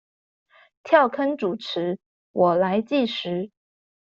[0.81, 1.99] 跳坑主持，
[2.31, 3.51] 我來計時